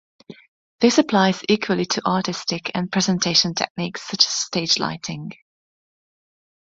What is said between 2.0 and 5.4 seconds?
artistic and presentation techniques, such as stage lighting.